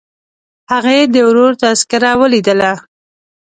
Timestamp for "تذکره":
1.63-2.11